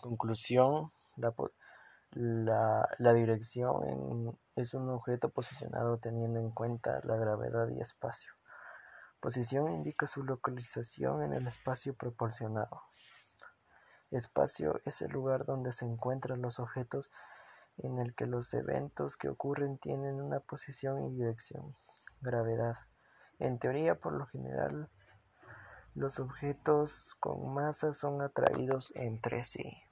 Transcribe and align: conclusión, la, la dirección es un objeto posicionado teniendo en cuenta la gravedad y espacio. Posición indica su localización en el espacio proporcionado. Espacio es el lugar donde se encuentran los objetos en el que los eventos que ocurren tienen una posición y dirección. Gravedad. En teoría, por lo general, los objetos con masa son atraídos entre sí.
conclusión, 0.00 0.90
la, 2.12 2.88
la 2.98 3.12
dirección 3.12 4.38
es 4.56 4.74
un 4.74 4.88
objeto 4.88 5.28
posicionado 5.28 5.98
teniendo 5.98 6.40
en 6.40 6.50
cuenta 6.50 7.00
la 7.04 7.16
gravedad 7.16 7.68
y 7.68 7.80
espacio. 7.80 8.32
Posición 9.20 9.70
indica 9.70 10.06
su 10.06 10.24
localización 10.24 11.22
en 11.22 11.34
el 11.34 11.46
espacio 11.46 11.94
proporcionado. 11.94 12.82
Espacio 14.10 14.80
es 14.84 15.02
el 15.02 15.12
lugar 15.12 15.44
donde 15.44 15.72
se 15.72 15.84
encuentran 15.84 16.42
los 16.42 16.58
objetos 16.58 17.10
en 17.76 17.98
el 17.98 18.14
que 18.14 18.26
los 18.26 18.52
eventos 18.54 19.16
que 19.16 19.28
ocurren 19.28 19.78
tienen 19.78 20.20
una 20.20 20.40
posición 20.40 21.04
y 21.04 21.14
dirección. 21.14 21.76
Gravedad. 22.20 22.76
En 23.38 23.58
teoría, 23.58 23.98
por 23.98 24.14
lo 24.14 24.26
general, 24.26 24.90
los 25.94 26.18
objetos 26.18 27.14
con 27.20 27.54
masa 27.54 27.92
son 27.92 28.22
atraídos 28.22 28.92
entre 28.94 29.44
sí. 29.44 29.82